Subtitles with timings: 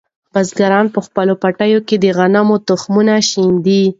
[0.33, 3.83] بزګران په خپلو پټیو کې د غنمو تخمونه شیندي.